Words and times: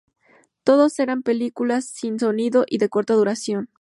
Todas 0.63 0.97
eran 0.97 1.21
películas 1.21 1.85
sin 1.85 2.19
sonido 2.19 2.65
y 2.67 2.79
de 2.79 2.89
corta 2.89 3.13
duración. 3.13 3.69